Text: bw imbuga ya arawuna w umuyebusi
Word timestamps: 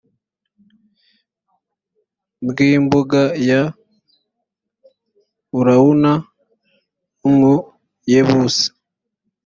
bw 2.47 2.57
imbuga 2.71 3.21
ya 3.49 3.61
arawuna 5.59 6.11
w 7.23 7.25
umuyebusi 7.29 8.67